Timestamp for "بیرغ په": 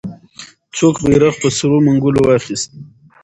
1.05-1.47